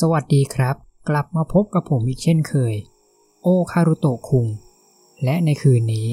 [0.00, 0.76] สวัสดีครับ
[1.08, 2.74] กลับมาพบกับผมอีกเช่นเคย
[3.42, 4.46] โอคารุโตะคุง
[5.24, 6.08] และในคืนนี้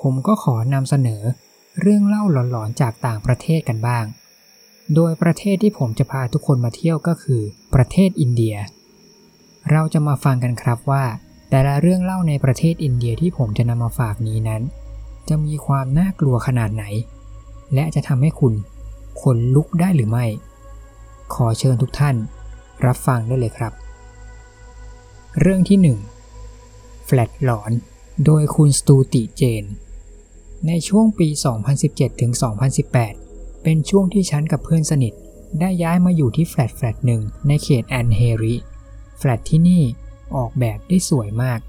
[0.00, 1.22] ผมก็ขอนำเสนอ
[1.80, 4.04] เรื่องเล่าหลอนๆจากต่างประเทศกันบ้าง
[4.94, 7.42] โดยประเทศที่ผมจะพาทุกคนมาเที่ยวก็คือ
[7.74, 8.56] ประเทศอินเดีย
[9.70, 11.04] เราจะมาฟังกันครับว่า
[11.50, 14.62] แต่ละเรื่องเล่าในประเทศอินเดียที่ผมจะนำมาฝากนี้นั้น
[15.28, 16.84] จะมีความน่ากลัวขนาดไหน
[17.74, 18.54] และจะทำให้คุณ
[19.20, 20.26] ขนลุกได้หรือไม่
[21.34, 22.16] ขอเชิญทุกท่าน
[22.86, 23.72] รับฟังได้เลยครับ
[25.40, 25.96] เรื่องที่
[26.46, 27.72] 1 แฟลตหลอน
[28.24, 29.64] โดยคุณสตูติเจน
[30.66, 31.28] ในช่วงปี
[31.74, 32.32] 2017ถึง
[32.98, 35.12] 2018 เป็นช่วงที่ฉันกับเพื่อนสนิท
[35.60, 38.54] ได้ย้ายมาอยู่ที่แฟลตแฟลตหนึ่งในเขตแอนเฮริ
[39.18, 39.82] แฟลตที่นี่
[40.36, 41.60] ออกแบบได้สวยมาก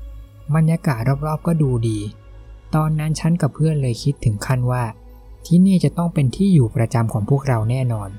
[0.55, 1.99] บรรยากาศรอบๆก็ดูดี
[2.75, 4.83] ตอนนั้นฉันกับเพื่อนเลยคิดถึงขั้นว่า
[5.45, 8.09] ที่นี่จะต้องเป็นที่อยู่ประจำของพวกเราแน่นอน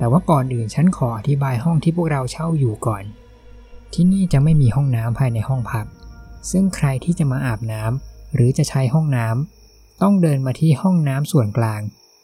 [0.00, 3.04] แต่ว่าก่อนอื่นฉันขออธิบายห้องที่พวกเราเช่าอยู่ก่อน
[3.92, 5.86] ที่นี่จะไม่มีห้องน้ำภายในห้องพัก
[6.50, 11.80] ซึ่งใครที่จะมาอาบน้ำหรือจะใช้ห้องน้ำต้องเดินมาที่ห้องน้ำส่วนกลาง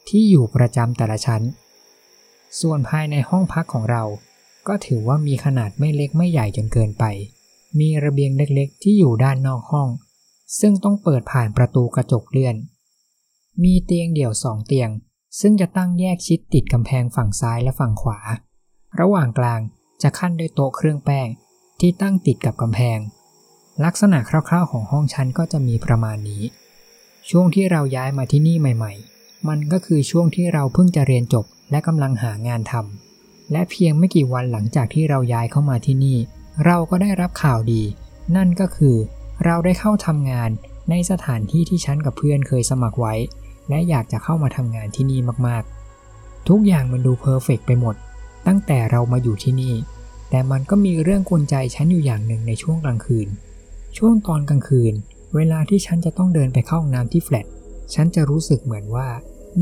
[0.09, 1.43] ที่อยู่ประจำแต่ละชั้น
[2.61, 4.05] ส่วนภายในห้องพักของเรา
[4.69, 7.05] ก็ถือว่ามีขนาดไม่เล็กไม่ใหญ่จนเกินไป
[7.79, 9.89] มีระเบียงเล็กๆ ที่อยู่ด้านนอกห้อง
[10.61, 12.57] ซึ่งต้องเปิดผ่านประตูกระจกเลื่อน
[13.63, 14.91] มีเตียงเดี่ยวสองเตียง
[15.41, 18.19] ซึ่งจะตั้งแยกชิดติดกำแพงฝั่งซ้ายและฝั่งขวา
[19.01, 19.61] ระหว่างกลาง
[20.03, 21.29] จะขั้นด้วยโต๊ะเครื่องแป้ง
[21.81, 22.99] ที่ตั้งติดกับกำแพง
[23.85, 26.43] ลักษณะคร่าวๆของห้องชั้นก็จะมีประมาณนี้
[27.31, 36.19] ช่วงที่เราย้ายมาที่นี่ใหม่ ๆ มันก็คือช่วงที่เราเพิ่งจะเรียนจบและกำลังหางานทำและเพียงไม่กี่วันหลังจากที่เราย้ายเข้ามาที่นี่
[36.67, 37.83] เราก็ได้รับข่าวดี
[38.37, 38.97] นั่นก็คือ
[39.45, 40.51] เราได้เข้าทำงาน
[40.91, 43.15] ในสถานที่ที่ฉันกับเพื่อนเคยสมัครไว้
[43.69, 47.95] และอยากจะเข้ามาทำงานที่นี่มากๆ ทุกอย่างมันดูเพอร์เฟกไปหมด
[48.47, 49.75] ตั้งแต่เรามาอยู่ที่นี่
[50.31, 53.29] แต่มันก็มีเรื่องกวนใจฉันอยู่อย่างหนึ่งในช่วงกลางคืน
[53.97, 54.95] ช่วงตอนกลางคืน
[55.35, 57.47] เวลาที่ฉันจะต้องเดินไปเข้าห้องน้ำที่แฟลต
[57.95, 59.09] ฉันจะรู้สึกเหมือนว่า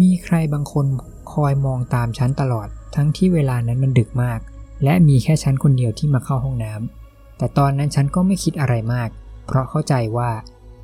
[0.00, 0.86] มีใครบางคน
[1.32, 4.40] คอยมองตามฉันตลอด ทั้งที่เวลานั้นมันดึกมาก
[4.84, 9.08] และมีแค่ฉันคนเดียวที่มาเข้าห้องน้ำแต่ตอนนั้นฉันก็ไม่คิดอะไรมาก
[9.46, 10.30] เพราะเข้าใจว่า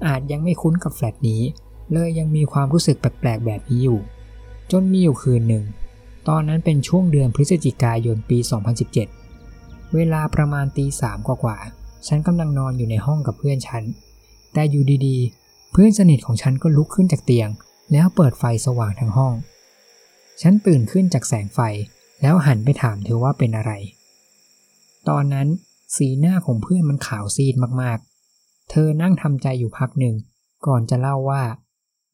[0.06, 1.42] อาจยังไม่คุ้นกับแฟลตนี้
[1.92, 4.00] เลยยังมีความรู้สึกแปลกๆแบบนี้อยู่
[4.70, 5.64] จนมีอยู่คืนหนึ่ง
[6.28, 8.38] ตอนนั้นเป็นช่วงเดือนพฤศจิกายนปี
[9.16, 13.84] 2017 เวลาประมาณตีสามกว่าๆฉันกำลังนอนอยู่ในห้องกับเพื่อนฉัน
[14.52, 17.48] แต่อยู่ดีๆ เพื่อนสนิทของฉันก็ลุกขึ้นจากเตียง
[17.92, 19.34] แล้วเปิดไฟสว่างทั้งห้อง
[20.42, 21.60] ฉันตื่นขึ้นจากแสงไฟ
[22.22, 23.72] แล้วหันไปถามเธอว่าเป็นอะไร
[25.08, 25.48] ตอนนั้น
[25.96, 30.14] สีหน้าของเพื่อนมันขาวซีดมากๆ เธอนั่งทำใจอยู่พักหนึ่ง
[30.66, 31.42] ก่อนจะเล่าว่า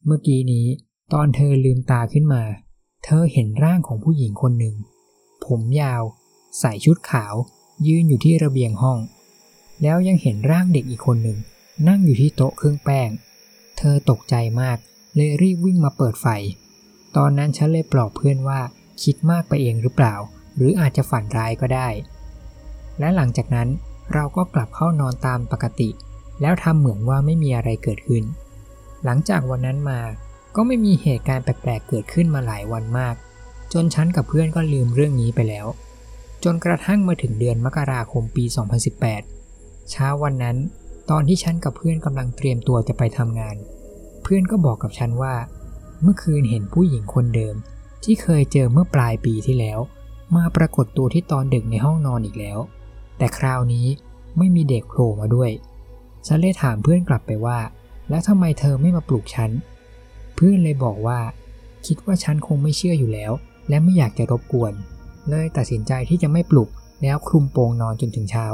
[0.09, 0.67] เมื่อกี้นี้
[1.13, 2.43] ตอนเธอลืมตาขึ้นมา
[3.03, 4.75] เธอเห็นร่างของผู้หญิงคนหนึ่ง
[5.45, 6.03] ผมยาว
[6.59, 7.33] ใส่ชุดขาว
[7.87, 8.99] ยืนอยู่ที่ระเบียงห้อง
[9.81, 11.37] แล้วยังเห็นร่างเด็กอีกคนหนึ่ง
[11.87, 13.09] นั่งอยู่ที่โต๊ะเครื่องแป้ง
[13.77, 14.77] เธอตกใจมาก
[15.15, 16.27] เลยรีบวิ่งมาเปิดไฟ
[17.17, 18.59] ตอนนั้นฉันเลยปลอบเพื่อนว่า
[19.03, 20.15] คิดมากไปเองหรือเปล่า
[20.55, 21.87] หรืออาจจะฝันร้ายก็ได้
[22.99, 23.69] และหลังจากนั้น
[24.13, 25.89] เราก็กลับเข้านอนตามปกติ
[26.41, 28.23] แล้วทำเหมือนว่าไม่มีอะไรเกิดขึ้น
[29.09, 29.99] หลังจากวันนั้นมา
[30.55, 33.15] ก็ไม่มีเหตุการณ์แปลกๆเกิดขึ้นมาหลายวันมาก
[33.73, 35.67] จนฉันกับเพื่อนก็ลืมเรื่องนี้ไปแล้ว
[36.43, 38.45] จนกระทั่งมาถึงเดือนมกราคมปี
[39.17, 40.57] 2018 เช้าวันนั้น
[41.09, 43.55] ตอนที่ฉันกับเพื่อนกำลังเตรียมตัวจะไปทำงาน
[44.23, 45.35] เพื่อนก็บอกกับฉันว่า
[46.01, 47.55] เมื่อคืนเห็นผู้หญิงคนเดิม
[48.03, 49.79] ที่เคยเจอเมื่อปลายปีที่แล้ว
[50.35, 52.59] มาปรากฏตัวที่ตอนดึกในห้องนอนอีกแล้ว
[53.17, 53.87] แต่คราวนี้
[54.37, 55.51] ไม่มีเด็กโผล่มาด้วย
[56.27, 57.59] ฉันเลยถามเพื่อนกลับไปว่า
[58.09, 59.51] แล้วทำไมเธอไม่มาปลุกฉัน
[60.35, 61.19] เพื่อนเลยบอกว่า
[61.87, 63.31] คิดว่าฉันคงไม่เชื่ออยู่แล้ว
[63.69, 64.73] และไม่อยากจะรบกวน
[65.29, 66.69] เลยตัดสินใจที่จะไม่ปลุก
[67.03, 68.47] แล้วคลุมโปงนอนจนถึงเช้า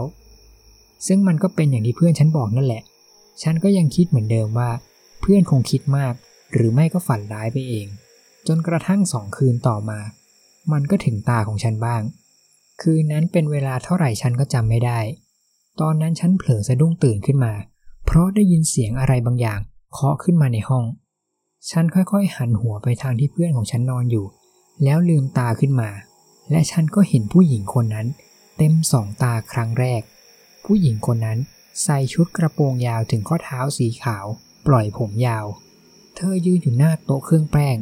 [1.07, 2.83] ซึ่งมันก็เป็นอย่างที่เพื่อนฉันบอกนั่นแหละ
[3.43, 4.69] ฉันก็ยังคิดเหมือนเดิมว่า
[5.21, 6.13] เพื่อนคงคิดมาก
[6.53, 7.87] หรือไม่ก็ฝันร้ายไปเอง
[8.47, 9.99] จนกระทั่งสองคืนต่อมา
[10.71, 12.01] มันก็ถึงตาของฉันบ้าง
[12.81, 14.99] คืนนั้นเป็นเวลาเท่าไหร่ฉันก็จำไม่ได้
[15.81, 17.53] ตอนนั้นฉันเผลอสะดุ้งตื่นขึ้นมา
[18.05, 19.59] เพราะได้ยินเสียงอะไรบางอย่าง
[19.91, 20.85] เคาะขึ้นมาในห้อง
[21.69, 24.25] ฉันค่อยๆ หันหัวไปทางที่เพื่อนของฉันนอนอยู่
[24.83, 25.89] แล้วลืมตาขึ้นมา
[26.51, 28.07] และฉันก็เห็นผู้หญิงคนนั้น
[28.57, 30.01] เต็มสองตาครั้งแรก
[30.65, 31.39] ผู้หญิงคนนั้น
[31.83, 34.25] ใส่ชุดกระโปรงยาวถึงข้อเท้าสีขาว
[34.67, 35.45] ปล่อยผมยาว
[36.15, 37.77] เธอยืนอยู่หน้าโต๊ะเครื่องแป้ง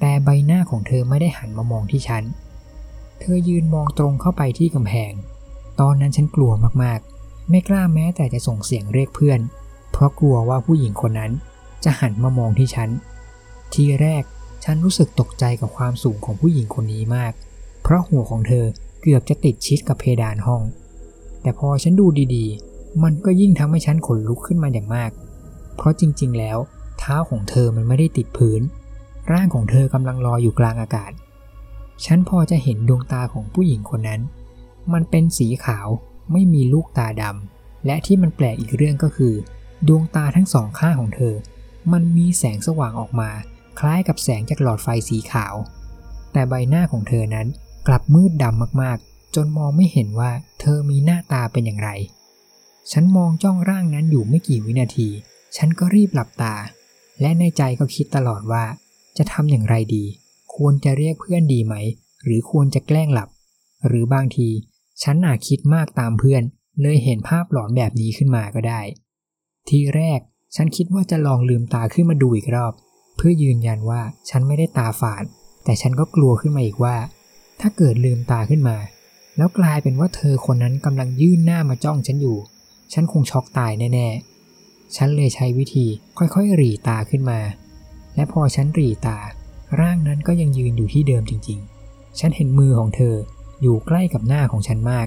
[0.00, 2.24] แต่ใบหน้าของเธอไม่ได้หันมามองที่ฉัน
[3.20, 5.12] เธอยืนมองตรงเข้าไปที่กำแพง
[5.80, 6.52] ตอนนั้นฉันกลัว
[6.82, 7.13] มากๆ
[7.50, 9.40] ไม่กล้าแม้แต่จะส่งเสียงเรียกเพื่อน
[9.92, 11.32] เพราะกลัวว่าผู้หญิงคนนั้น
[11.84, 12.90] จะหันมามองที่ฉัน
[13.72, 14.22] ทีแรก
[14.64, 17.32] ฉันรู้สึกตกใจกับความสูงของผู้หญิงคนนี้มาก
[17.82, 18.64] เพราะหัวของเธอ
[19.02, 20.62] เกือบจะติดชิดกับเพดานห้อง
[21.42, 25.10] แต่พอฉันดูดีๆ มันก็ยิ่งทำให้ฉันขนลุกขึ้นมาอย่างมาก
[25.76, 26.58] เพราะจริงๆ แล้ว
[26.98, 28.62] เท้าของเธอมันไม่ได้ติดพื้น
[29.32, 31.12] ร่างของเธอกำลังลอยอยู่กลางอากาศ
[32.04, 34.20] ฉันพอจะเห็นดวงตาของผู้หญิงคนนั้น
[34.92, 35.88] มันเป็นสีขาว
[36.32, 39.34] ไม่มีลูกตาดำและที่มันแปลกอีกเรื่องก็คือ
[39.88, 41.34] ดวงตาทั้งสองข้างของเธอ
[41.92, 43.30] มันมีแสงสว่างออกมา
[43.78, 45.54] คล้ายกับแสงจากหลอดไฟสีขาว
[46.32, 47.46] แต่ใบหน้าของเธอนั้น
[47.88, 50.30] กลับมืดดำมากๆ จนมองไม่เห็นว่า
[50.60, 51.90] เธอมีหน้าตาเป็นอย่างไร
[52.92, 55.08] ฉันมองจ้องร่างนั้นอยู่ไม่กี่วินาที
[55.56, 56.54] ฉันก็รีบหลับตา
[57.20, 58.64] และในใจก็คิดตลอดว่า
[59.18, 60.04] จะทำอย่างไรดี
[60.56, 61.74] ควรจะเรียกเพื่อนดีไหม
[62.24, 63.28] หรือควรจะแกล้งหลับ
[63.86, 64.48] หรือบางที
[65.02, 66.42] ฉันอาจคิดมากตามเพื่อน
[66.80, 68.80] เลยเห็นภาพหลอนแบบนี้ขึ้นมาก็ได้
[69.68, 70.20] ทีแรก
[70.56, 72.72] ฉันคิดว่าจะลองลืมตาขึ้นมาดูอีกรอบ
[73.16, 75.24] เพื่อยืนยันว่าฉันไม่ได้ตาฝาด
[75.64, 76.96] แต่ฉันก็กลัวขึ้นมาอีกว่า
[77.60, 78.76] ถ้าเกิดลืมตาขึ้นมา
[79.36, 82.38] แล้วกลายเป็นว่าเธอคนนั้นกำลังยื่นหน้ามาจ้องฉันอยู่
[82.92, 85.86] ฉันคงช็อกตายแน่ๆ ฉันเลยใช้วิธี
[86.18, 87.40] ค่อยๆหรี่ตาขึ้นมา
[88.14, 89.18] และพอฉันหรี่ตา
[89.80, 93.14] ร่างนั้นก็ยังยืนอยู่ที่เดิมจริงๆ ฉันเห็นมือของเธอ
[93.62, 95.06] อยู่ใกล้กับหน้าของฉันมาก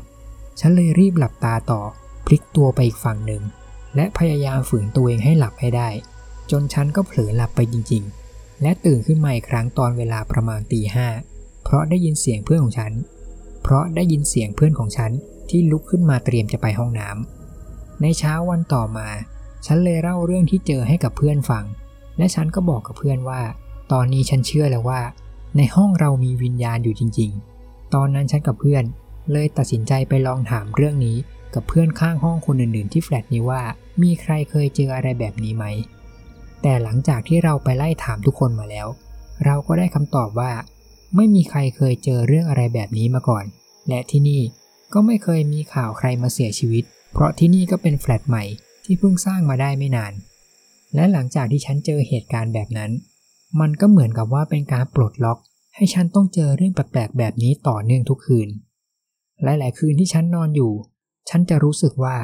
[0.59, 1.81] ฉันเลยรีบหลับตาต่อ
[2.25, 3.43] พลิกตัวไปอีกฝั่งหนึ่ง
[3.95, 5.89] และพยายามฝืนตัวเองให้หลับให้ได้
[6.51, 11.07] จนฉันก็เผลอหลับไปจริงๆ และตื่นขึ้นมาอีกครั้งตอนเวลาประมาณตีห้า
[11.63, 12.93] เพราะได้ยินเสียงเพื่อนของฉัน
[13.63, 15.11] เพราะได้ยินเสียงเพื่อนของฉัน
[15.49, 19.07] ที่ลุกขึ้นมาเตรียมจะไปห้องน้ำในเช้าวันต่อมา
[19.65, 21.65] ฉันเลยเล่าเรื่องที่เจอให้กับเพื่อนฟัง
[22.17, 23.41] และฉันก็บอกกับเพื่อนว่า
[23.91, 25.01] ตอนนี้ฉันเชื่อแล้วว่า
[25.57, 27.56] ในห้องเรามีวิญญาณอยู่จริง ๆ
[27.93, 28.83] ตอนนั้นฉันกับเพื่อน
[29.31, 31.17] เลยตัดสินใจไปลองถามเรื่องนี้
[31.53, 33.61] กับเพื่อนข้างห้องคนอื่นๆที่แฟลตนี้ว่า
[34.03, 35.65] มีใครเคยเจออะไรแบบนี้ไหม
[36.61, 38.87] แต่หลังจากที่เราไปไล่ถามทุกคนมาแล้ว
[39.45, 40.51] เราก็ได้คำตอบว่า
[41.15, 43.45] ไม่มีใครเคยเจอเรื่องอะไรแบบนี้มาก่อน
[43.89, 44.41] และที่นี่
[44.93, 48.43] ก็ไม่เคยมีข่าวใครมาเสียชีวิต เพราะที่นี่ก็เป็นแฟลตใหม่
[48.85, 50.13] ที่เพิ่งสร้างมาได้ไม่นาน
[50.95, 52.91] และหลังจากที่ฉันเจอเหตุการณ์แบบนั้น
[53.59, 55.37] มันก็เหมือนกับว่าเป็นการปลดล็อก
[55.79, 58.49] ให้ฉันต้องเจอเรื่องแปลกๆแบบนี้ต่อเนื่องทุกคืน
[59.43, 60.73] หลายๆ คืนที่ฉันนอนอยู่
[61.29, 62.15] ฉันจะรู้สึกว่า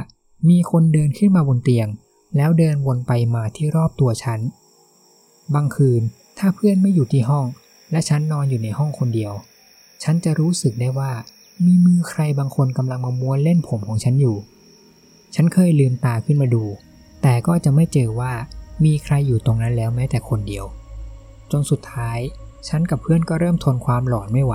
[0.50, 1.88] มีคนเดินขึ้นมาบนเตียง
[2.36, 4.40] แล้วเดินวนไปมาที่รอบตัวฉัน
[5.56, 6.02] บางคืน
[6.38, 7.46] ถ้าเพื่อนไม่อยู่ที่ห้อง
[7.92, 9.34] และฉันนอนอยู่ในห้องคนเดียว
[10.04, 11.12] ฉันจะรู้สึกได้ว่า
[11.66, 14.38] มีมือใครบางคนกำลังมาม้วนเล่นผมของฉันอยู่
[15.36, 16.64] ฉันเคยลืมตาขึ้นมาดู
[17.22, 18.34] แต่ก็จะไม่เจอว่า
[18.86, 20.66] มีใครอยู่ตรงนั้นแล้วแม้แต่คนเดียว
[21.52, 22.20] จนสุดท้าย
[22.68, 24.54] ฉันกับเพื่อนก็เริ่มทนความหลอนไม่ไหว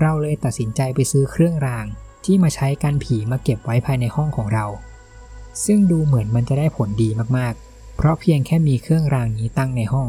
[0.00, 1.86] เราเลยตัดสินใจไปซื้อเครื่องราง
[2.24, 4.66] ที่มาใช้กันผีมาเก็บไว้ภายในห้องของเรา
[5.64, 10.08] ซึ่งดูเหมือนมันจะได้ผลดีมากๆ เพราะเพียงแค่มีเครื่องรางนี้ตั้งในห้อง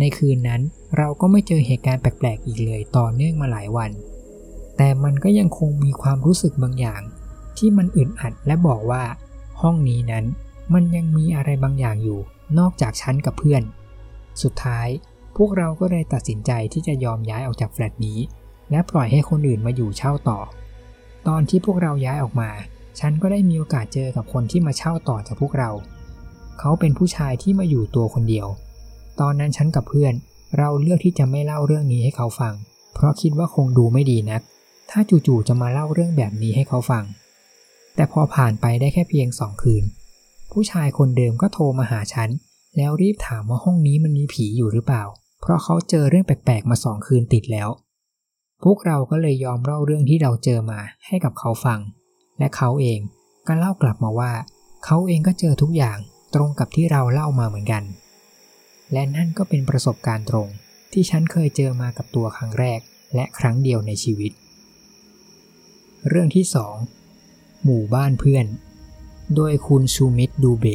[0.00, 0.62] ในคืนนั้น
[0.96, 3.90] เราก็ไม่เจอเหตุการณ์แปลกๆอีกเลยต่อเนื่องมาหลายวัน
[4.76, 7.02] แต่มันก็ยังคงมีความรู้สึกบางอย่าง
[7.58, 9.04] ที่มันอึดอัดและบอกว่า
[9.60, 10.24] ห้องนี้นั้น
[10.74, 12.20] มันยังมีอะไรบางอย่างอยู่
[12.58, 13.62] นอกจากฉันกับเพื่อน
[14.42, 14.88] สุดท้าย
[15.36, 18.18] พวกเราก็เลยตัดสินใจที่จะยอมย้ายออกจากแฟลตนี้
[18.70, 20.38] และปล่อยให้คนอื่นมาอยู่เช่าต่อ
[21.28, 22.50] ตอนที่พวกเราย้ายออกมา
[23.00, 25.70] ฉันก็ได้มีโอกาสเจอกับคนที่มาเช่าต่อจากพวกเรา
[26.60, 28.46] เขาเป็นผู้ชายที่มาอยู่ตัวคนเดียว
[29.20, 30.14] ตอนนั้นฉันกับเพื่อน
[30.58, 32.54] เราเลือกที่จะไม่เล่าเรื่องนี้ให้เขาฟัง
[32.94, 34.42] เพราะคิดว่าคงดูไม่ดีนัก
[34.90, 37.04] ถ้าจู่ๆจะมาเล่าเรื่องแบบนี้ให้เขาฟัง
[37.94, 39.84] แต่พอผ่านไปได้แค่เพียงสองคืน
[40.52, 42.30] ผู้ชายคนเดิมก็โทรมาหาฉัน
[42.76, 45.04] แล้วรีบถามว่าห้องนี้มันมีผีอยู่หรือเปล่า
[45.40, 47.68] เพราะเขาเจอเรื่องแปลกๆมาสองคืนติดแล้ว
[48.64, 51.80] พวกเราก็เลยยอมเล่าเรื่องที่เราเจอมาให้กับเขาฟัง
[52.38, 53.00] และเขาเอง
[53.46, 54.32] ก็เล่ากลับมาว่า
[54.84, 55.98] เขาเองก็เจอทุกอย่าง
[56.34, 57.84] ตรงกับที่เราเล่ามาเหมือนกัน
[58.92, 60.48] และนั่นก็เป็นประสบการณ์ตรง
[60.92, 62.80] ที่ฉันเคยเจอมากับตัวครั้งแรก
[63.14, 64.32] และครั้งเดียวในชีวิต
[66.08, 66.44] เรื่องที่
[67.04, 68.46] 2 หมู่บ้านเพื่อน
[69.34, 70.66] โดยคุณชูมิตดูเบ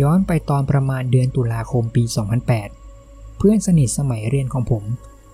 [0.00, 2.79] ย้อนไปตอนประมาณเดือนตุลาคมปี 2008
[3.42, 4.84] เพื่อนสนิทสมัยเรียนของผม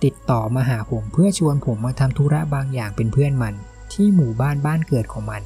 [0.03, 3.55] ติดต่อมาหาผมเพื่อชวนผมมาทำธุระบางอย่างเป็นเพื่อนมัน
[3.93, 5.43] ที่หมู่บ้านบ้านเกิดของมัน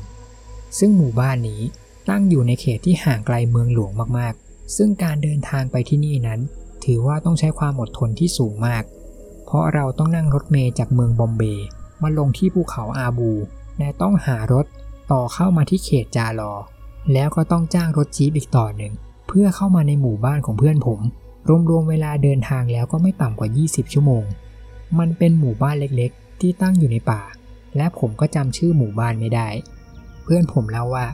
[0.79, 1.61] ซึ่งหมู่บ้านนี้
[2.09, 6.39] ตั้งอยู่ในเขตที่ห่างไกลเมืองหลวงมากๆ ซึ่งการเดินทางไปที่นี่นั้น
[6.85, 8.83] ถือว่าต้องใช้ความอดทนที่สูงมาก
[9.45, 11.67] เพราะเราต้องนั่งรถเมล์จากเมืองบอมเบย์
[12.01, 13.31] มาลงที่ภูเขาอาบู
[13.77, 14.65] และต้องหารถ
[15.11, 16.53] ต่อเข้ามาที่เขตจาลอ
[17.13, 18.93] แล้วก็ต้องจ้างรถจี๊ปอีกต่อหนึ่ง
[19.27, 20.99] เพื่อเข้ามาในหมู่บ้านของเพื่อนผม
[21.69, 24.23] รวมๆเวลาเดินทางแล้วก็ไม่ต่ำกว่า 20 ชั่วโมง
[24.99, 27.21] มันเป็นหมู่บ้านเล็กๆ ที่ตั้งอยู่ในป่า
[27.77, 29.49] และผมก็จำชื่อหมู่บ้านไม่ได้
[30.23, 31.07] เพื่อนผมเล่าว่า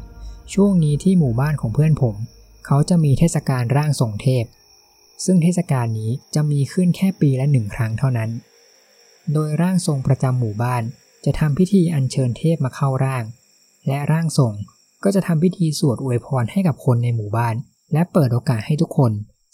[0.53, 2.15] ช่วงนี้ที่หมู่บ้านของเพื่อนผม
[2.65, 4.45] เขาจะมีเทศกาลร่างทรงเทพ
[5.25, 8.29] ซึ่งเทศกาลนี้จะมีขึ้นแค่ปีละหนึ่งครั้งเท่านั้น
[9.33, 10.83] โดยร่างทรงประจำหมู่บ้าน
[11.25, 13.23] จะทำพิธีอัญเชิญเทพมาเข้าร่าง
[13.87, 14.53] และร่างทรง
[15.03, 17.55] ก็จะทำพิธีสวดอวยพรให้กับคนในหมู่บ้าน
[17.93, 19.11] และเปิดโอกาสให้ทุกคน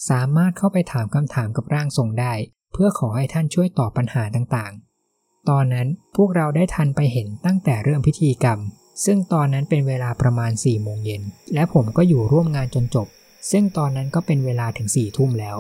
[0.09, 2.33] สามารถเข้าไปถามคำถามกับร่างทรงได้
[2.73, 8.59] เพื่อขอให้ท่านช่วยตอบปัญหาต่างๆ ตอนนั้นพวกเราได้ทันไปเห็นตั้งแต่เริ่มพิธีกรรม
[9.05, 11.21] ซึ่งตอนนั้นเป็นเวลาประมาณ4ี่โมงเย็น
[11.53, 13.07] และผมก็อยู่ร่วมงานจนจบ
[13.51, 15.57] ซึ่งตอนนั้นก็เป็นเวลาถึง4ี่ทุ่มแล้ว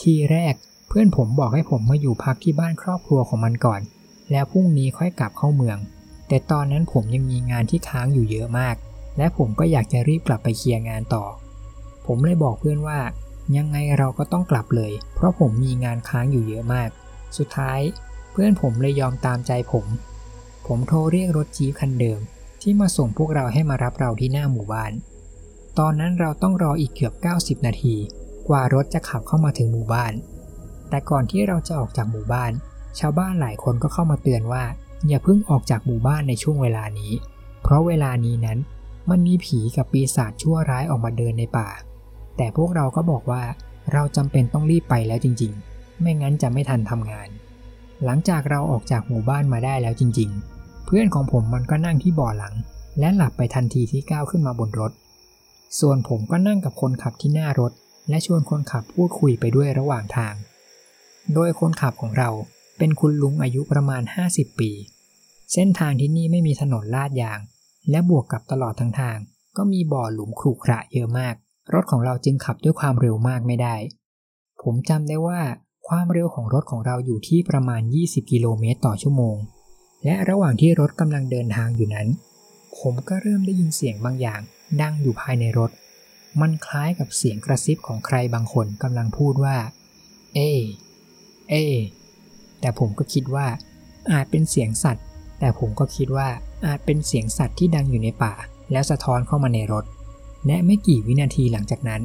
[0.00, 0.54] ทีแรก
[0.88, 3.80] เพื่อนผมบอกให้ผมมาอยู่พักที่บ้านครอบครัวของมันก่อน
[4.30, 5.78] แล้วพรุ่งนี้ค่อยกลับเข้าเมือง
[6.28, 8.76] แต่ตอนนั้นผมยังมีงานที่ค้างอยู่เยอะมาก
[9.18, 11.24] และผมก็อยากจะรีบกลับไปเคลียร์งานต่อ
[12.06, 12.98] ผมเลยบอกเพื่อนว่า
[13.56, 16.90] ยังไงเราก็ต้องกลับเลย เพราะผมมีงานค้างอยู่เยอะมาก
[17.36, 17.80] สุดท้าย
[18.32, 19.86] เพื่อนผมเลยยอมตามใจผม
[20.66, 22.20] ผมโทรเรียกรถจี๊ปคันเดิม
[22.62, 24.92] ที่มาส่งพวกเราให้มารับเราที่หน้าหมู่บ้าน
[25.78, 27.94] ตอนนั้นเราต้องรออีกเกือบ 90 นาที
[28.48, 30.12] กว่ารถจะขับเข้ามาถึงหมู่บ้าน
[30.88, 32.52] แต่ก่อนที่เราจะออกจากหมู่บ้าน
[32.98, 34.64] ชาวบ้านหลายคนก็เข้ามาเตือนว่า
[35.08, 37.12] อย่าเพิ่งออกจากหมู่บ้านในช่วงเวลานี้
[37.62, 38.58] เพราะเวลานี้นั้น
[39.10, 41.68] มันมีผีกับปีศาจชั่วร้ายออกมาเดินในป่า
[42.36, 43.42] แต่พวกเราก็บอกว่า
[43.92, 47.28] เราจำเป็นต้องรีบไปแล้วจริงๆ ไม่งั้นจะไม่ทันทำงาน
[48.04, 52.54] หลังจากเราออกจากหมู่บ้านมาได้แล้วจริง ๆ เพื่อนของผมมันก็นั่งที่เบ่อหลัง
[53.00, 54.92] และหลับไปทันทีที่ก้าวขึ้นมาบนรถ
[55.80, 57.72] ส่วนผมก็นั่งกับคนขับที่หน้ารถ
[58.08, 60.34] และชวนคนขับพูดคุยไปด้วยระหว่างทาง
[61.34, 62.30] โดยคนขับของเรา
[62.78, 64.70] เป็นคุณลุงอายุประมาณ 50 ปี
[65.52, 67.40] เส้นทางที่นี่ไม่มีถนนลาดยาง
[67.90, 69.18] และบวกกับตลอดทั้งทาง
[69.56, 71.34] ก็มีบ่อหลุมขรุขระเยอะมาก
[71.72, 73.76] รถของเราจึงขับด้วยความเร็วมากไม่ได้
[74.62, 75.40] ผมจำได้ว่า
[75.88, 79.36] ความเร็วของรถของเราอยู่ที่ประมาณ 20 กิโลเมตรต่อชั่วโมง
[80.04, 82.08] และระหว่างที่รถกำลังเดินทางอยู่นั้น
[82.78, 84.40] ผมก็เริ่มได้ยินเสียงบางอย่าง
[84.80, 85.70] ดังอยู่ภายในรถ
[86.40, 89.56] มันคล้ายกับเสียงกระซิบของใครบางคนกำลังพูดว่า
[90.34, 90.40] เอ
[91.50, 91.54] เอ
[92.60, 93.46] แต่ผมก็คิดว่า
[94.12, 95.04] อาจเป็นเสียงสัตว์
[95.40, 96.28] แต่ผมก็คิดว่า
[96.66, 98.34] อาจเป็นเสียงสัตว์ที่ดังอยู่ในป่า
[98.72, 99.84] แล้วสะท้อนเข้ามาในรถ
[100.46, 102.02] และไม่กี่วินาทีหลังจากนั้น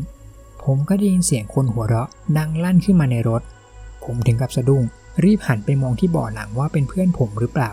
[0.64, 3.42] ผมก็ได้ยินเสียงคนหัวเราะดังลั่นขึ้นมาในรถ
[4.04, 4.84] ผมถึงกับสะดุ้ง
[5.24, 7.72] รีบหันไปมองที่เบาะหลังว่าเป็นเพื่อนผมหรือเปล่า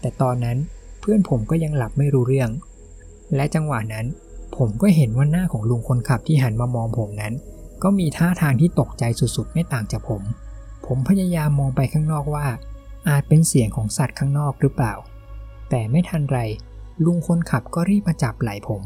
[0.00, 0.58] แต่ตอนนั้น
[1.00, 2.50] เพื่อนผมก็ยังหลับไม่รู้เรื่อง
[3.34, 4.06] และจังหวะนั้น
[4.56, 7.34] ผมก็เห็นว่าหน้าของลุงคนขับที่หันมามองผมนั้น
[7.82, 9.04] ก็มีท่าทางที่ตกใจ
[9.36, 10.22] สุดๆ ไม่ต่างจากผม
[10.86, 12.46] ผมพยายามมองไปข้างนอกว่า
[13.08, 14.94] อาจเป็นเสียงของสัตว์ข้างนอกหรือเปล่า
[15.70, 16.38] แต่ไม่ทันไร
[17.04, 18.82] ลุงคนขับก็รีบมาจับไหล่ผม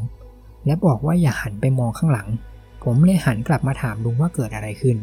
[0.65, 2.27] และบอกว่าอย่าหันไปมองข้างหลัง
[2.83, 4.97] ผมเลยหันกลับมาถามลุงว่าเกิดอะไรขึ้น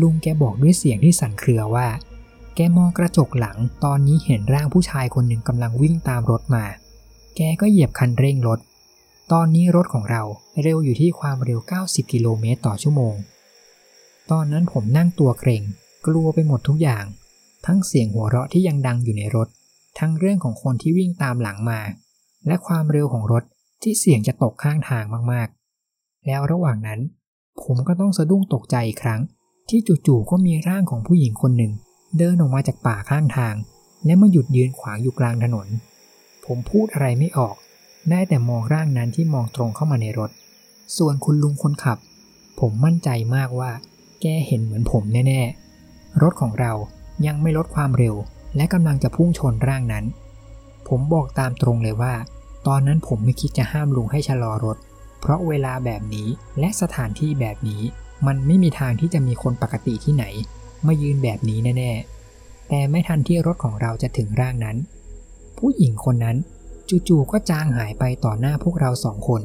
[0.00, 1.86] ลุงแกบอกด้วยเสียงที่สั่นเครือว่า
[2.54, 6.64] แกมองกระจกหลัง ตอนนี้เห็นร่างผู้ชายคนหนึ่งกำลังวิ่งตามรถมา
[7.36, 8.58] แกก็เหยียบคันเร่งรถ
[9.32, 10.22] ตอนนี้รถของเรา
[10.62, 13.14] เร็วอยู่ที่ความเร็ว 90 กิโลเมตรต่อชั่วโมง
[14.30, 15.62] ตอนนั้นผมนั่งตัวเกรง
[16.06, 17.04] กลัวไปหมดทุกอย่าง
[17.66, 19.48] ทั้งเสียงหัวเราะที่ยังดังอยู่ในรถ
[19.98, 21.80] ทั้งเรื่องของคนที่วิ่งตามหลังมา
[22.46, 23.44] และความเร็วของรถ
[23.82, 27.00] ที่เสี่ยงจะตกข้างทางมากๆ แล้วระหว่างนั้น
[27.62, 29.20] ผมก็ต้องสะดุ้งตกใจอีกครั้ง
[29.68, 31.72] ที่จู่ๆก็มีร่างของผู้หญิงคนหนึ่ง
[32.18, 33.54] เดินออกมาจากป่าข้างทาง
[34.06, 35.66] และมาหยุดยืนขวางอยู่กลางถนน
[36.46, 37.56] ผมพูดอะไรไม่ออก
[38.10, 40.30] ได้แต่มองร่างนั้นที่มองตรงเข้ามาในรถ
[40.96, 41.98] ส่วนคุณลุงคนขับ
[42.60, 43.70] ผมมั่นใจมากว่า
[44.20, 46.72] แกเห็นเหมือนผมแน่ๆ รถของเรา
[47.26, 48.14] ยังไม่ลดความเร็ว
[48.56, 50.04] และกำลังจะพุ่งชนร่างนั้น
[50.88, 52.14] ผมบอกตามตรงเลยว่า
[52.66, 54.76] ตอนนั้นผมไม่คิดจะห้ามลุงให้ชะลอรถ
[55.20, 57.82] เพราะเวลาแบบนี้และสถานที่แบบนี้
[58.26, 60.24] มันไม่มีทางที่จะมีคนปกติที่ไหน
[60.86, 64.76] มายืนแบบนี้แน่ๆ แต่ไม่ทันที่รถของเราจะถึงร่างนั้น
[65.58, 66.36] ผู้หญิงคนนั้น
[67.08, 69.42] จู่ๆก็จางหายไปต่อหน้าพวกเราสองคน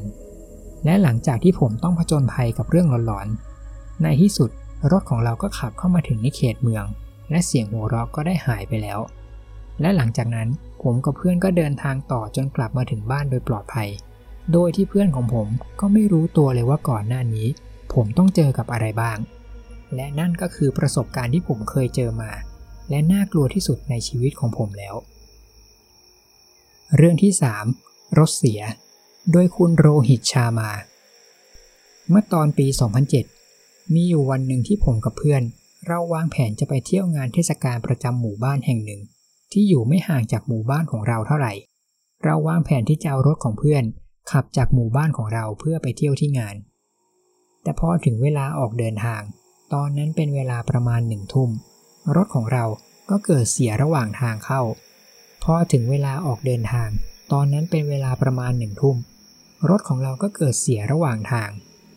[0.84, 4.50] และหลังจากที่ผมต้องผจญภัยกับเรื่องหลอนๆ ในที่สุด
[4.92, 6.84] รถของเราก็ขับเข้ามาถึงในเขตเมือง
[7.30, 9.00] และเสียงหัวเราะก็ได้หายไปแล้ว
[9.80, 10.48] และหลังจากนั้น
[10.82, 13.88] ผมกับเพื่อนก็เดินทางต่อจนกลับมาถึงบ้านโดยปลอดภัย
[14.52, 15.48] โดยที่เพื่อนของผม
[15.80, 17.46] ก็ไม่รู้ตัวเลยว่าก่อนหน้านี้
[17.94, 19.18] ผมต้องเจอกับอะไรบ้าง
[19.94, 22.32] และนั่นก็คือประสบการณ์ที่ผมเคยเจอมา
[22.90, 24.94] และน่ากลัวที่สุดในชีวิตของผมแล้ว
[26.96, 27.32] เรื่องที่
[27.76, 28.60] 3 รถเสีย
[29.32, 30.70] โดยคุณโรหิตชามา
[32.08, 32.66] เมื่อตอนปี
[33.30, 35.42] 2007 มีอยู่วันหนึ่งที่ผมกับเพื่อน
[35.86, 39.00] เราวางแผนจะไปเที่ยวงานเทศกาลประจำหมู่บ้านแห่งหนึ่ง
[39.54, 41.52] ที่อยู่ไม่ห่างจากหมู่บ้านของเราเท่าไหร่
[42.24, 43.84] เราวางแผนที่จะเอารถของเพื่อน
[44.30, 46.56] ขับจากหมู่บ้านของเราเพื่อไปเที่ยวที่งาน
[47.62, 49.22] แต่พอถึงเวลาออกเดินทาง
[49.72, 51.50] ตอนนั้นเป็นเวลาประมาณหนึ่งทุ่ม
[52.16, 52.64] รถของเรา
[53.10, 54.62] ก็เกิดเสียระหว่างทางเข้า
[55.44, 56.88] พอถึงเวลาออกเดินทาง
[57.32, 58.96] ตอนนั้นเป็นเวลาประมาณหนึ่งทุ่ม
[59.68, 61.50] รถของเราก็เกิดเสียระหว่างทาง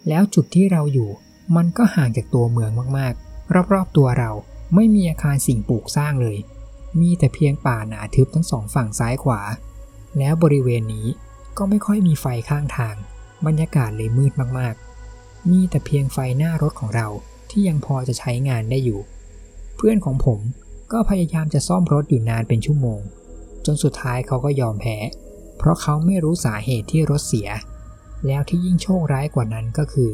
[0.10, 1.10] แล้วจุดที่เราอยู่
[1.56, 4.32] มันก็ห่างจากตัวเมืองมากๆ รอบๆตัวเรา
[4.76, 6.38] ไม่มีอาคารสิ่งปลูกสร้างเลย
[7.02, 9.42] มีแต่เพียงป่าหนาทึบทั้งสองฝั่งซ้ายขวา
[10.18, 11.08] แล้วบริเวณนี้
[11.58, 12.96] ก็ไม่ค่อยมีไฟข้างทาง
[13.46, 17.08] บรรยากาศเลยมืดมากๆ มีแต่เพียงไฟหน้ารถของเรา
[17.50, 19.02] ที่ยังพอจะใช้งานได้อยู่
[19.76, 20.40] เพื่อนของผม
[20.92, 23.02] ก็พยายามจะซ่อมรถอยู่นานเป็นชั่วโมง
[23.66, 24.98] จนสุดท้ายเขาก็ยอมแพ้
[25.58, 27.50] เพราะเขาไม่รู้สาเหตุที่รถเสีย
[28.26, 30.12] แล้วที่ยิ่งโชคร้ายกว่านั้นก็คือ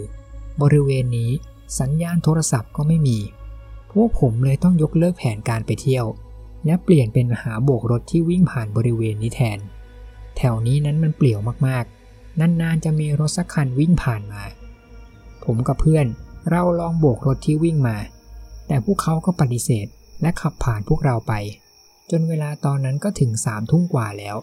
[0.61, 1.31] บริเวณนี้
[1.79, 3.19] สัญญาณโทรศัพท์ก็ไม่มี
[3.91, 6.05] พวกผมเลยต้องยกเลิกแผนการไปเที่ยว
[6.65, 9.59] และเปลี่ยนเป็นหาโบกรถที่วิ่งผ่านบริเวณนี้แทน
[10.37, 14.43] แถวนี้นั้นมันเปลี่ยวมากๆ นานๆจะมีรถสักคันวิ่งผ่านมา
[15.45, 16.05] ผมกับเพื่อน
[16.49, 17.97] เราลองโบกรถที่วิ่งมา
[18.67, 19.87] แต่พวกเขาก็ปฏิเสธ
[20.21, 21.33] และขับผ่านพวกเราไป
[22.11, 24.35] จนเวลาตอนนั้นก็ถึงสามทุ่มกว่าแล้ว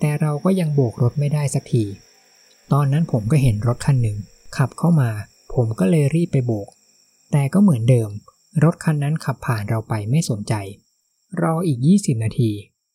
[0.00, 1.84] แต่เราก็ยังโบกรถไม่ได้สักที
[2.72, 4.18] ตอนนั้นผมก็เห็นรถคันหนึ่ง
[4.56, 5.10] ขับเข้ามา
[5.54, 6.68] ผมก็เลยรีบไปโบก
[7.32, 8.10] แต่ก็เหมือนเดิม
[8.64, 10.54] รถคันนั้นขับผ่านเราไปไม่สนใจ
[11.42, 12.50] รออีก 20 นาที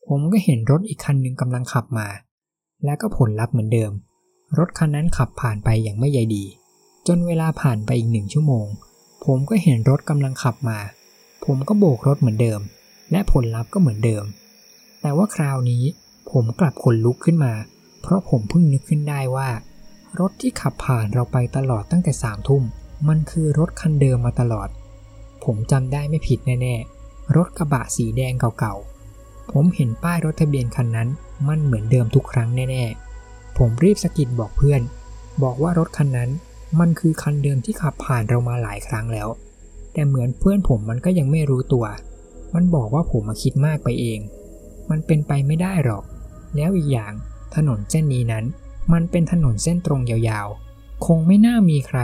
[0.08, 2.08] ผมก็เห็นรถอีกคันหนึ่งกำลังขับมา
[2.86, 3.92] และก็ผลลัพธ์เหมือนเดิม
[4.58, 6.44] รถคันนั้นขับผ่านไปอย่างไม่ใยดี
[7.08, 8.66] จนเวลาผ่านไปอีกหนึ่งชั่วโมง
[9.26, 10.80] ผมก็เห็นรถกำลังขับมา
[11.46, 12.62] ผมก็โบกรถเหมือนเดิม
[13.12, 14.24] และผลลัพธ์ก็เหมือนเดิม
[15.02, 15.84] แต่ว่าคราวนี้
[16.32, 17.54] ผมกลับขนลุกขึ้นมา
[18.02, 19.50] เพราะผมเพิ่งนึกขึ้นได้ว่า
[20.20, 22.64] รถที่ขับผ่านเราไปตลอดตั้งแต่สามทุ่ม
[23.08, 24.70] มันคือรถคันเดิมมาตลอด
[25.44, 27.01] ผมจำได้ไม่ผิดแน่ๆ
[27.36, 31.10] รถกระบะสีแดงเก่าๆ ผมเห็นป้ายรถทะเบียนคันนั้น
[31.48, 34.82] มันเหมือนเดิมทุกครั้งแน่ๆ ผมรีบสะกิดบอกเพื่อน
[35.44, 36.30] บอกว่ารถคันนั้น
[36.80, 39.28] มันคือคันเดิมที่ขับผ่านเรามาหลายครั้งแล้ว
[39.94, 41.86] แต่เหมือนเพื่อนผมมันก็ยังไม่รู้ตัว
[42.54, 44.20] มันบอกว่าผมมาคิดมากไปเอง
[44.90, 46.04] มันเป็นไปไม่ได้หรอก
[46.56, 47.14] แล้วอีกอย่าง
[47.56, 48.46] ถนนเส้นนี้นั้น
[48.94, 52.00] มันเป็นถนนเส้นตรงยาวๆ คงไม่น่ามีใคร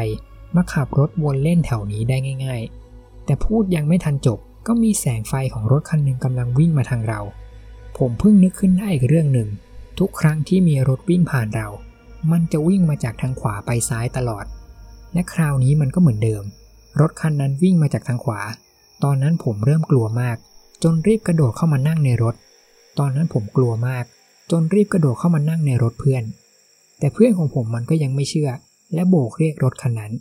[0.55, 2.61] มาขับรถวนเล่นแถวนี้ได้ง่าย
[2.93, 7.19] ๆ แต่พูดยังไม่ทันจบ ก็มีแสงไฟของรถคันหนึ่งกำลังวิ่งมาทางเรา
[7.97, 9.49] ผมเพิ่งนึกขึ้นได้อีกเรื่องหนึ่ง
[9.99, 11.67] ทุกครั้งที่มีรถวิ่งผ่านเรา
[12.31, 14.45] มันจะวิ่งมาจากทางขวาไปซ้ายตลอด
[15.13, 16.43] และคราวนี้มันก็เหมือนเดิม
[16.99, 18.41] รถคันนั้นวิ่งมาจากทางขวา
[19.03, 20.37] ตอนนั้นผมเริ่มกลัวมาก
[20.83, 22.35] จนรีบกระโดดเข้ามานั่งในรถ
[22.99, 24.05] ตอนนั้นผมกลัวมาก
[24.51, 26.23] จนรีบกระโดดเข้ามานั่งในรถเพื่อน
[26.99, 28.49] แต่เพื่อนของผมมันก็ยังไม่เชื่อ
[28.93, 30.13] และโบกเรียกรถคันนั้น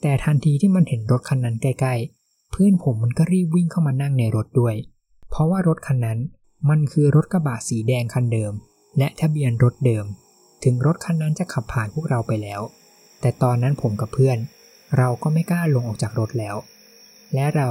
[0.00, 2.21] แต่ทันทีที่มันเห็นรถคันนั้นใกล้ๆ
[2.52, 4.74] เพื่อนผมมันก็รีบวิ่งเข้ามานั่งในรถด้วย
[5.30, 6.18] เพราะว่ารถคันนั้น
[6.70, 8.52] มันคือรถกระบะสีแดงคันเดิม
[8.98, 10.04] และทะเบียนรถเดิม
[10.64, 12.60] ถึงรถคันนั้นจะขับผ่านพวกเราไปแล้ว
[13.20, 14.38] แต่ตอนนั้นผมกับเพื่อน
[14.98, 16.56] เราก็ไม่กล้าลงออกจากรถแล้ว
[17.34, 17.68] และเรา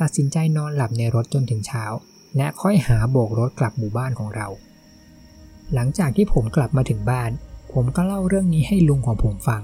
[0.00, 1.84] ตัดสินใจนอนหลับในรถจนถึงเช้า
[2.36, 4.46] และค่อยหาโบกรถกลับหมู่บ้านของเรา
[5.74, 7.30] หลังจากที่ผมกลับมาถึงบ้าน
[7.72, 9.62] ผมก็เล่าเรื่องนี้ให้ลุงของผมฟัง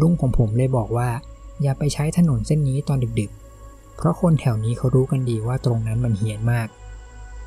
[0.00, 1.08] ลุงของผมเลยบอกว่า
[1.62, 3.47] อย่าไปใช้ถนนเส้นนี้ตอนดึกๆ
[3.98, 6.68] เพราะคนแถวนี้เขารู้กันดีว่าตรงนั้นมันเฮี้ยนมาก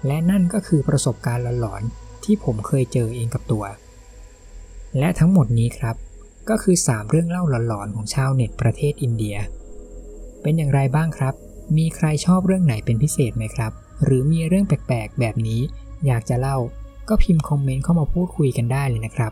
[0.05, 3.63] และนั่นก็คือประสบการณ์หลอนๆที่ผมเคยเจอเองกับตัว
[4.99, 5.95] และทั้งหมดนี้ครับ
[6.49, 9.35] ก็คือ 3 เรื่องเล่าหลอนๆของชาวเน็ตประเทศอินเดีย
[10.41, 11.33] เป็นอย่างไรบ้างครับ
[11.77, 13.71] มีใครชอบเรื่องไหนเป็นพิเศษไหมครับ
[14.03, 15.61] หรือมีเรื่องแปลกๆ แบบนี้
[16.05, 16.57] อยากจะเล่า
[17.09, 19.31] ก็พิมพ์คอมเมนต์เข้ามาพูดคุยกันได้เลยนะครับ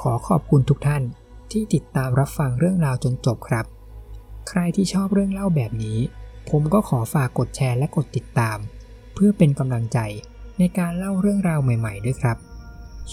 [0.00, 1.02] ขอขอบคุณทุกท่าน
[1.50, 3.64] ที่ติดตามรับฟังเรื่องราวจนจบครับ
[4.48, 5.98] ใครที่ชอบเรื่องเล่าแบบนี้
[6.48, 8.58] ผมก็ขอฝากกดแชร์และกดติดตาม
[9.14, 9.98] เพื่อเป็นกำลังใจ
[10.58, 12.36] ในการเล่าเรื่องราวใหม่ๆด้วยครับ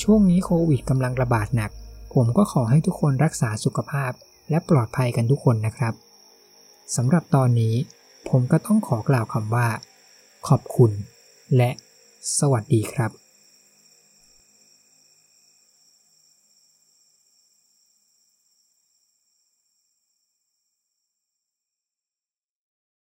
[0.01, 1.71] ช่วงนี้โควิดกำลังระบาดหนัก
[2.13, 4.11] ผมก็ขอให้ทุกคนรักษาสุขภาพ
[4.49, 5.93] และปลอดภัยกันทุกคนนะครับ
[6.95, 7.75] สำหรับตอนนี้
[8.29, 9.67] ผมก็ต้องขอกล่าวคำว่า
[10.47, 10.91] ขอบคุณ
[11.57, 11.69] และ
[12.39, 13.26] สวัสดีครับ